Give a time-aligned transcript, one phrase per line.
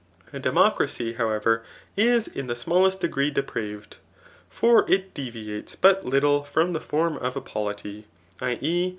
[0.33, 1.61] A democracy, hawever^
[1.95, 3.97] is in the smallest degree depraved;
[4.49, 8.07] for it deviates but litde :from the form of a polity,
[8.41, 8.57] [i.
[8.61, 8.89] e.